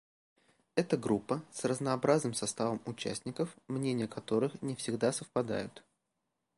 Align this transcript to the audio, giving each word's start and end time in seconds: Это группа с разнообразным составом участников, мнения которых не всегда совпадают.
Это 0.73 0.97
группа 0.97 1.43
с 1.51 1.63
разнообразным 1.63 2.33
составом 2.33 2.81
участников, 2.87 3.55
мнения 3.67 4.07
которых 4.07 4.59
не 4.63 4.73
всегда 4.75 5.11
совпадают. 5.11 5.83